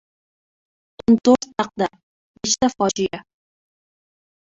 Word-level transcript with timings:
O‘n 1.05 1.19
to‘rt 1.29 1.49
taqdir. 1.63 1.93
Nechta 2.43 2.73
fojia?! 2.75 3.25